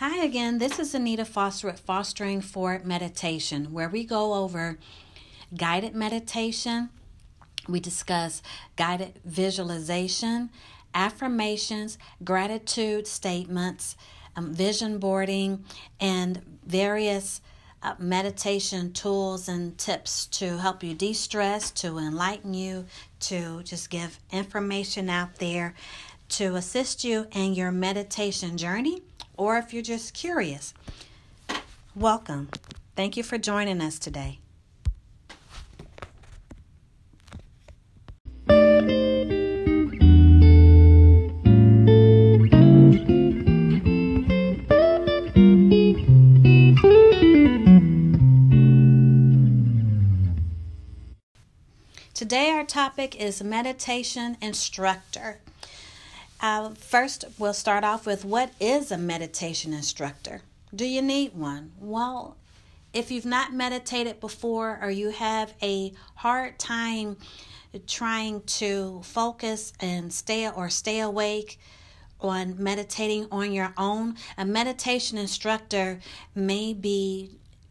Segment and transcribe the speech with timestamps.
[0.00, 4.78] Hi again, this is Anita Foster at Fostering for Meditation, where we go over
[5.56, 6.90] guided meditation.
[7.68, 8.40] We discuss
[8.76, 10.50] guided visualization,
[10.94, 13.96] affirmations, gratitude statements,
[14.36, 15.64] um, vision boarding,
[15.98, 17.40] and various
[17.82, 22.84] uh, meditation tools and tips to help you de stress, to enlighten you,
[23.18, 25.74] to just give information out there
[26.28, 29.02] to assist you in your meditation journey
[29.38, 30.74] or if you're just curious.
[31.94, 32.50] Welcome.
[32.94, 34.40] Thank you for joining us today.
[52.12, 55.38] Today, our topic is meditation instructor.
[56.40, 60.42] Uh, first, we'll start off with what is a meditation instructor?
[60.72, 61.72] Do you need one?
[61.80, 62.36] Well,
[62.92, 67.16] if you've not meditated before or you have a hard time
[67.86, 71.58] trying to focus and stay or stay awake
[72.20, 76.00] on meditating on your own, a meditation instructor
[76.34, 77.30] may be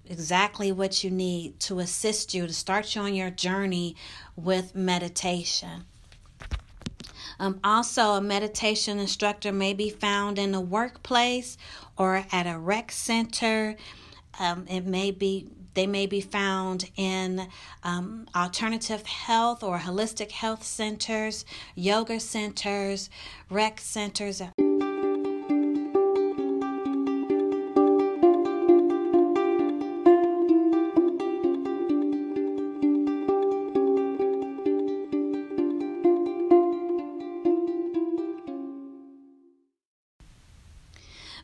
[0.09, 3.95] exactly what you need to assist you to start you on your journey
[4.35, 5.85] with meditation.
[7.39, 11.57] Um, also, a meditation instructor may be found in a workplace
[11.97, 13.75] or at a rec center.
[14.39, 17.47] Um, it may be they may be found in
[17.83, 23.11] um, alternative health or holistic health centers, yoga centers,
[23.52, 24.41] rec centers.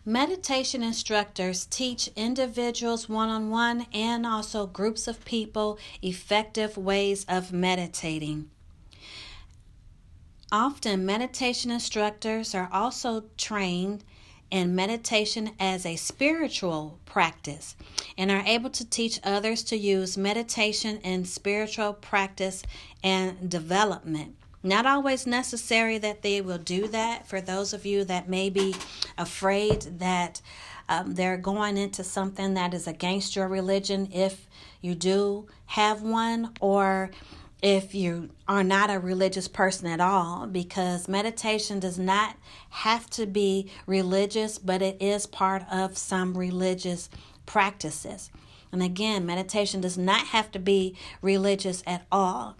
[0.05, 7.53] Meditation instructors teach individuals one on one and also groups of people effective ways of
[7.53, 8.49] meditating.
[10.51, 14.03] Often, meditation instructors are also trained
[14.51, 17.77] in meditation as a spiritual practice
[18.17, 22.61] and are able to teach others to use meditation in spiritual practice
[23.01, 24.35] and development.
[24.63, 28.73] Not always necessary that they will do that for those of you that may be
[29.17, 30.41] afraid that
[30.87, 34.47] um, they're going into something that is against your religion if
[34.81, 37.11] you do have one, or
[37.61, 42.35] if you are not a religious person at all, because meditation does not
[42.69, 47.09] have to be religious, but it is part of some religious
[47.45, 48.29] practices.
[48.71, 52.57] And again, meditation does not have to be religious at all.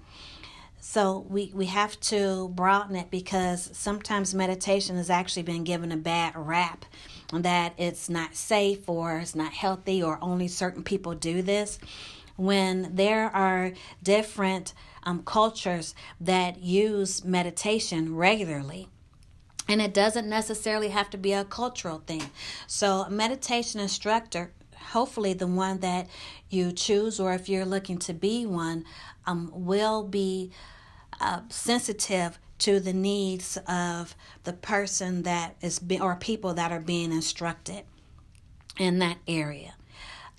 [0.85, 5.97] So we, we have to broaden it because sometimes meditation has actually been given a
[5.97, 6.83] bad rap
[7.31, 11.79] that it's not safe or it's not healthy or only certain people do this.
[12.35, 13.71] When there are
[14.03, 14.73] different
[15.03, 18.89] um, cultures that use meditation regularly,
[19.69, 22.29] and it doesn't necessarily have to be a cultural thing.
[22.67, 24.51] So, a meditation instructor
[24.91, 26.07] hopefully the one that
[26.49, 28.85] you choose or if you're looking to be one
[29.25, 30.51] um, will be
[31.19, 36.79] uh, sensitive to the needs of the person that is be, or people that are
[36.79, 37.83] being instructed
[38.77, 39.75] in that area.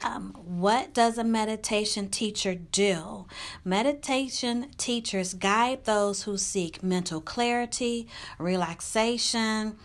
[0.03, 3.27] Um, what does a meditation teacher do?
[3.65, 8.07] Meditation teachers guide those who seek mental clarity,
[8.39, 9.77] relaxation,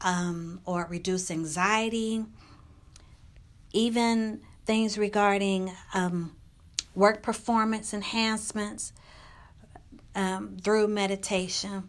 [0.00, 2.24] um, or reduce anxiety,
[3.72, 6.36] even things regarding um,
[6.94, 8.92] work performance enhancements,
[10.14, 11.88] um, through meditation,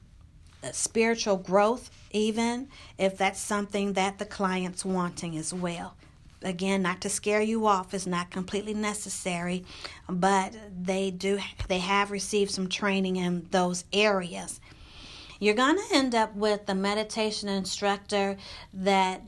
[0.64, 5.96] uh, spiritual growth, even if that's something that the client's wanting as well.
[6.42, 9.64] Again, not to scare you off is not completely necessary,
[10.10, 11.40] but they do
[11.70, 14.60] they have received some training in those areas.
[15.40, 18.38] You're going to end up with a meditation instructor
[18.74, 19.22] that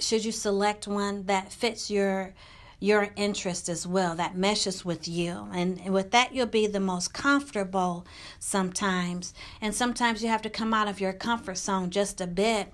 [0.00, 2.34] should you select one that fits your
[2.80, 5.48] your interest as well, that meshes with you.
[5.52, 8.06] And with that, you'll be the most comfortable
[8.38, 9.34] sometimes.
[9.60, 12.72] And sometimes you have to come out of your comfort zone just a bit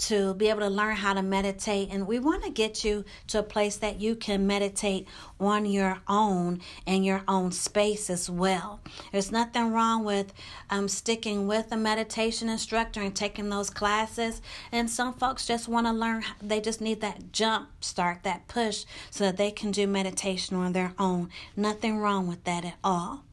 [0.00, 1.90] to be able to learn how to meditate.
[1.90, 5.06] And we want to get you to a place that you can meditate
[5.38, 8.80] on your own in your own space as well.
[9.12, 10.32] There's nothing wrong with
[10.70, 14.40] um, sticking with a meditation instructor and taking those classes.
[14.72, 18.84] And some folks just want to learn, they just need that jump start, that push,
[19.10, 21.28] so that they can do meditation on their own.
[21.56, 23.24] Nothing wrong with that at all.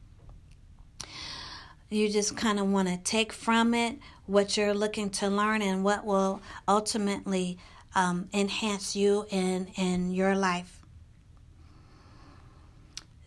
[1.90, 3.98] You just kind of want to take from it
[4.28, 7.58] what you're looking to learn and what will ultimately
[7.94, 10.80] um, enhance you in, in your life.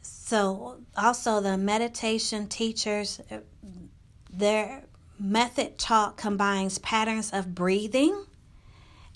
[0.01, 3.19] So, also, the meditation teachers,
[4.31, 4.83] their
[5.19, 8.25] method talk combines patterns of breathing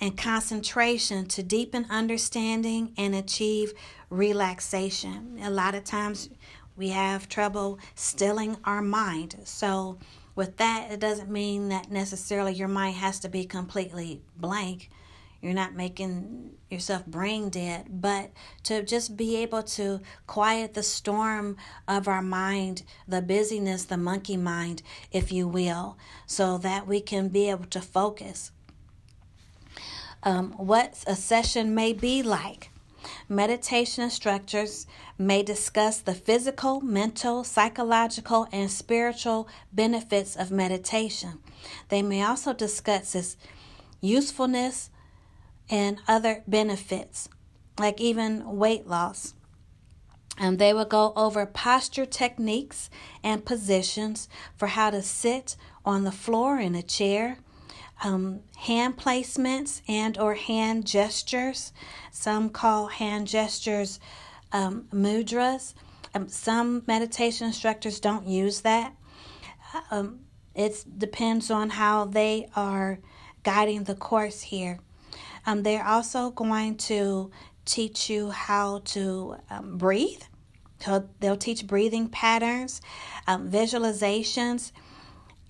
[0.01, 3.73] and concentration to deepen understanding and achieve
[4.09, 5.39] relaxation.
[5.41, 6.29] A lot of times
[6.75, 9.37] we have trouble stilling our mind.
[9.45, 9.99] So,
[10.35, 14.89] with that, it doesn't mean that necessarily your mind has to be completely blank.
[15.41, 18.31] You're not making yourself brain dead, but
[18.63, 21.55] to just be able to quiet the storm
[21.87, 27.29] of our mind, the busyness, the monkey mind, if you will, so that we can
[27.29, 28.51] be able to focus.
[30.23, 32.71] Um, what a session may be like.
[33.29, 34.87] Meditation instructors
[35.17, 41.39] may discuss the physical, mental, psychological, and spiritual benefits of meditation.
[41.89, 43.37] They may also discuss its
[44.01, 44.89] usefulness
[45.69, 47.29] and other benefits,
[47.79, 49.33] like even weight loss.
[50.37, 52.89] And they will go over posture techniques
[53.23, 54.27] and positions
[54.57, 55.55] for how to sit
[55.85, 57.37] on the floor in a chair,
[58.03, 61.73] um, hand placements and or hand gestures.
[62.11, 63.99] Some call hand gestures
[64.51, 65.73] um, mudras.
[66.13, 68.95] Um, some meditation instructors don't use that.
[69.91, 70.21] Um,
[70.53, 72.99] it depends on how they are
[73.43, 74.79] guiding the course here.
[75.45, 77.31] Um, they're also going to
[77.65, 80.21] teach you how to um, breathe.
[80.79, 82.81] So they'll teach breathing patterns,
[83.27, 84.71] visualizations,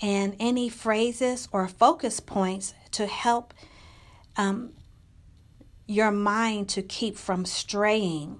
[0.01, 3.53] and any phrases or focus points to help
[4.37, 4.71] um,
[5.87, 8.39] your mind to keep from straying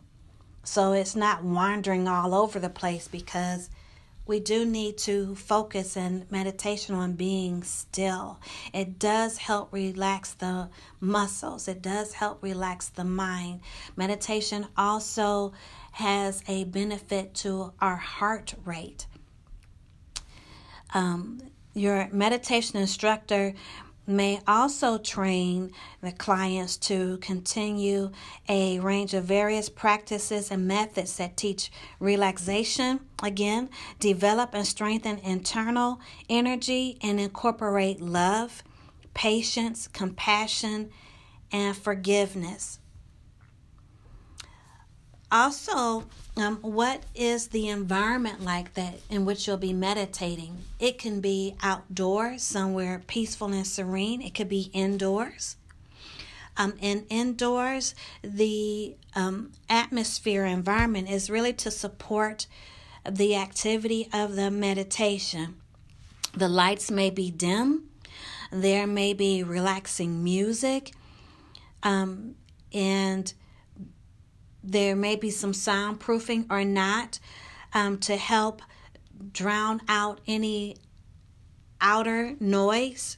[0.66, 3.70] so it's not wandering all over the place because
[4.26, 8.40] we do need to focus in meditation on being still.
[8.74, 10.70] It does help relax the
[11.00, 13.62] muscles, it does help relax the mind.
[13.96, 15.54] Meditation also
[15.92, 19.06] has a benefit to our heart rate.
[20.96, 21.42] Um,
[21.74, 23.54] your meditation instructor
[24.08, 25.72] may also train
[26.02, 28.12] the clients to continue
[28.48, 31.70] a range of various practices and methods that teach
[32.00, 33.70] relaxation, again,
[34.00, 36.00] develop and strengthen internal
[36.30, 38.64] energy, and incorporate love,
[39.14, 40.92] patience, compassion,
[41.52, 42.80] and forgiveness.
[45.32, 46.06] Also,
[46.38, 50.60] um, what is the environment like that in which you'll be meditating?
[50.80, 54.22] It can be outdoors, somewhere peaceful and serene.
[54.22, 55.58] It could be indoors.
[56.58, 62.48] Um, and indoors, the um, atmosphere environment is really to support
[63.10, 65.56] the activity of the meditation.
[66.34, 67.90] The lights may be dim,
[68.52, 70.92] there may be relaxing music,
[71.84, 72.36] um,
[72.74, 73.34] and
[74.66, 77.20] there may be some soundproofing or not
[77.74, 78.62] um, to help
[79.32, 80.78] drown out any
[81.80, 83.18] outer noise.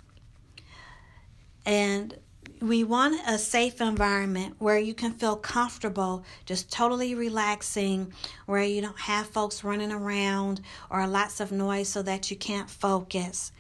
[1.66, 2.18] And
[2.62, 8.12] we want a safe environment where you can feel comfortable, just totally relaxing,
[8.46, 12.70] where you don't have folks running around or lots of noise so that you can't
[12.70, 13.52] focus.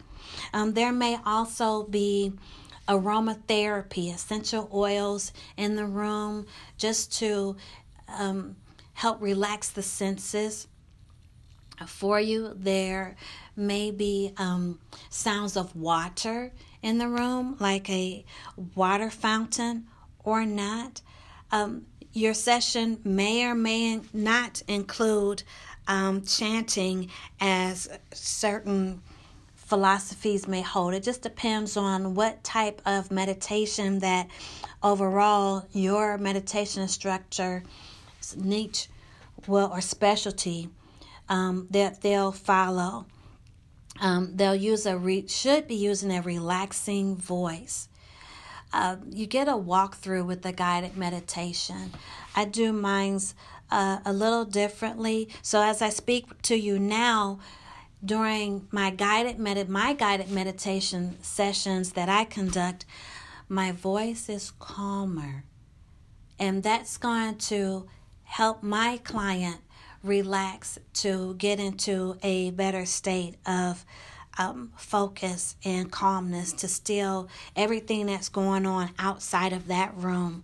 [0.53, 2.33] Um, there may also be
[2.87, 6.45] aromatherapy, essential oils in the room
[6.77, 7.55] just to
[8.07, 8.55] um,
[8.93, 10.67] help relax the senses
[11.85, 12.53] for you.
[12.55, 13.15] There
[13.55, 18.25] may be um, sounds of water in the room, like a
[18.75, 19.87] water fountain
[20.23, 21.01] or not.
[21.51, 25.43] Um, your session may or may not include
[25.87, 27.09] um, chanting
[27.39, 29.01] as certain
[29.67, 30.93] philosophies may hold.
[30.93, 34.27] It just depends on what type of meditation that
[34.81, 37.63] overall your meditation instructor
[38.37, 38.87] niche
[39.45, 40.69] well or specialty
[41.27, 43.05] um, that they'll follow.
[43.99, 47.89] Um, they'll use a re- should be using a relaxing voice.
[48.71, 51.91] Uh, you get a walkthrough with the guided meditation.
[52.35, 53.35] I do mine's
[53.69, 55.27] uh, a little differently.
[55.41, 57.39] So as I speak to you now,
[58.03, 62.85] during my guided med- my guided meditation sessions that I conduct,
[63.49, 65.43] my voice is calmer.
[66.39, 67.87] And that's going to
[68.23, 69.61] help my client
[70.03, 73.85] relax to get into a better state of
[74.37, 80.43] um, focus and calmness to still everything that's going on outside of that room.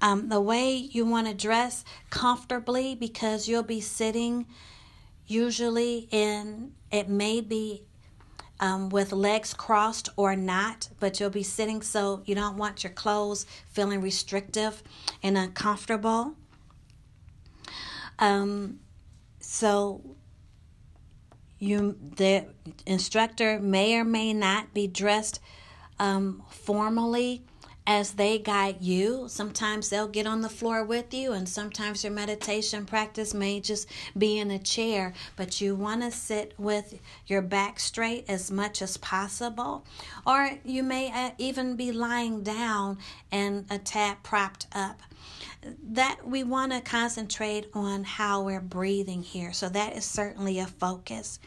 [0.00, 4.46] Um, the way you want to dress comfortably because you'll be sitting
[5.26, 7.82] usually in it may be
[8.60, 12.92] um, with legs crossed or not, but you'll be sitting so you don't want your
[12.92, 14.82] clothes feeling restrictive
[15.22, 16.36] and uncomfortable.
[18.18, 18.78] Um,
[19.40, 20.00] so
[21.58, 22.46] you the
[22.86, 25.40] instructor may or may not be dressed
[25.98, 27.44] um, formally
[27.86, 29.24] as they guide you.
[29.28, 33.88] Sometimes they'll get on the floor with you, and sometimes your meditation practice may just
[34.16, 35.12] be in a chair.
[35.36, 39.84] But you want to sit with your back straight as much as possible,
[40.26, 42.98] or you may uh, even be lying down
[43.30, 45.00] and a tad propped up.
[45.90, 49.52] That we want to concentrate on how we're breathing here.
[49.52, 51.38] So, that is certainly a focus.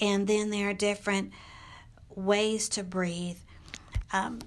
[0.00, 1.32] And then there are different
[2.16, 3.38] ways to breathe.
[4.12, 4.40] Um,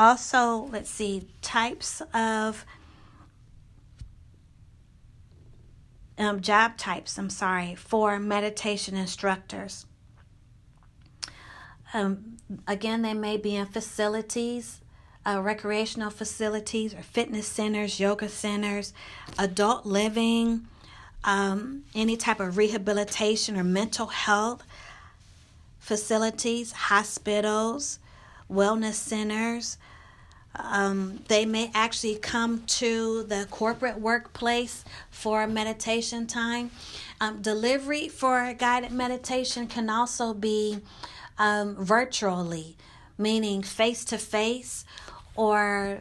[0.00, 2.64] also, let's see, types of
[6.16, 9.84] um, job types, I'm sorry, for meditation instructors.
[11.92, 14.80] Um, again, they may be in facilities,
[15.26, 18.94] uh, recreational facilities, or fitness centers, yoga centers,
[19.38, 20.66] adult living,
[21.24, 24.62] um, any type of rehabilitation or mental health
[25.78, 27.98] facilities, hospitals,
[28.50, 29.78] wellness centers,
[30.56, 36.70] um, they may actually come to the corporate workplace for meditation time.
[37.20, 40.80] Um, delivery for guided meditation can also be
[41.38, 42.76] um, virtually,
[43.16, 44.84] meaning face to face
[45.36, 46.00] or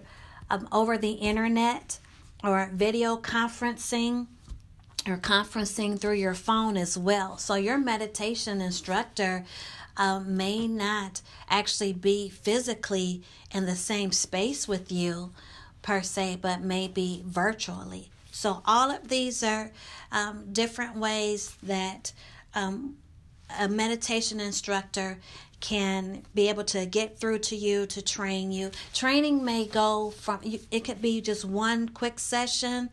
[0.50, 2.00] um, over the internet
[2.44, 4.28] or video conferencing
[5.08, 7.38] or conferencing through your phone as well.
[7.38, 9.46] So, your meditation instructor
[10.00, 15.32] uh, may not actually be physically in the same space with you
[15.82, 18.10] per se, but maybe virtually.
[18.32, 19.72] So, all of these are
[20.12, 22.14] um, different ways that
[22.56, 22.96] um,
[23.60, 25.20] a meditation instructor
[25.60, 28.72] can be able to get through to you to train you.
[28.94, 32.90] Training may go from, it could be just one quick session,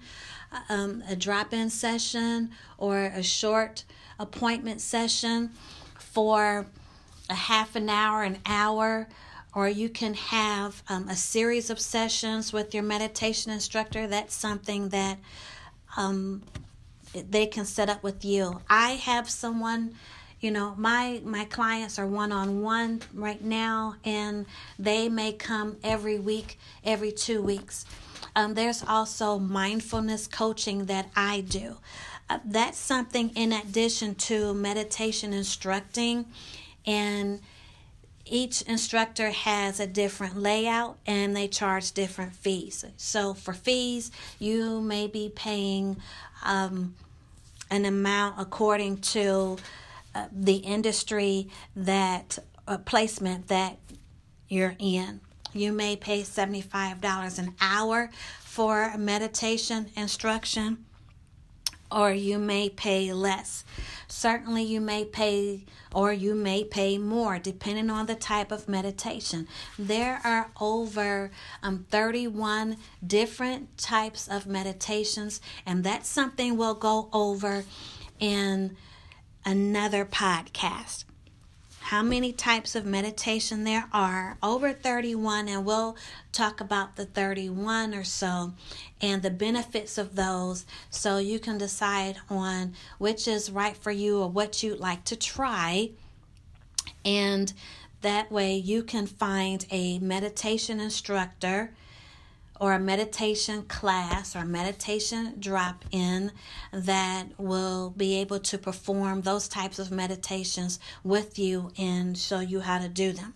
[0.69, 3.85] um, a drop in session, or a short
[4.19, 5.51] appointment session
[5.99, 6.67] for
[7.29, 9.09] a half an hour, an hour,
[9.55, 14.07] or you can have um, a series of sessions with your meditation instructor.
[14.07, 15.19] That's something that
[15.97, 16.43] um,
[17.13, 18.61] they can set up with you.
[18.69, 19.95] I have someone
[20.41, 24.47] you know my my clients are one on one right now and
[24.79, 27.87] they may come every week every two weeks
[28.35, 31.77] um, there's also mindfulness coaching that i do
[32.29, 36.27] uh, that's something in addition to meditation instructing
[36.87, 37.41] and
[38.25, 42.85] each instructor has a different layout and they charge different fees.
[42.97, 45.99] So, for fees, you may be paying
[46.45, 46.95] um,
[47.71, 49.59] an amount according to
[50.15, 53.79] uh, the industry that uh, placement that
[54.49, 55.21] you're in.
[55.53, 60.85] You may pay $75 an hour for meditation instruction,
[61.97, 63.65] or you may pay less.
[64.07, 69.49] Certainly, you may pay or you may pay more depending on the type of meditation.
[69.79, 71.31] There are over
[71.63, 77.65] um, 31 different types of meditations, and that's something we'll go over
[78.21, 78.77] in
[79.47, 81.06] another podcast
[81.87, 84.37] how many types of meditation there are.
[84.43, 85.97] Over 31 and we'll
[86.33, 88.55] talk about the 31 or so
[89.01, 90.67] and the benefits of those.
[90.91, 95.15] So you can decide on which is right for you or what you'd like to
[95.15, 95.91] try.
[97.05, 97.53] And
[98.01, 101.71] that way you can find a meditation instructor
[102.61, 106.33] or a meditation class or meditation drop in
[106.73, 112.61] that will be able to perform those types of meditations with you and show you
[112.61, 113.35] how to do them.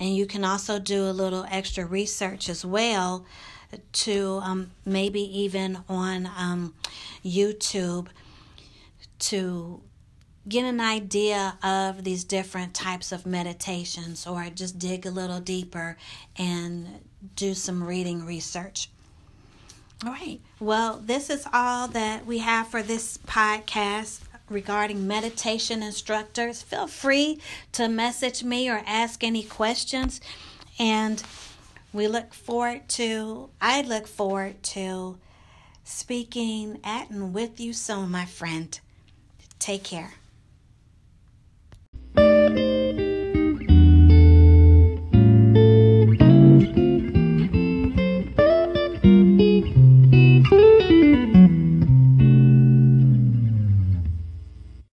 [0.00, 3.24] And you can also do a little extra research as well
[3.92, 6.74] to um, maybe even on um,
[7.24, 8.08] YouTube
[9.18, 9.80] to
[10.48, 15.96] get an idea of these different types of meditations or just dig a little deeper
[16.36, 17.00] and
[17.36, 18.88] do some reading research.
[20.04, 20.40] All right.
[20.58, 26.60] Well, this is all that we have for this podcast regarding meditation instructors.
[26.60, 27.40] Feel free
[27.72, 30.20] to message me or ask any questions.
[30.78, 31.22] And
[31.92, 35.18] we look forward to, I look forward to
[35.84, 38.78] speaking at and with you soon, my friend.
[39.60, 40.14] Take care.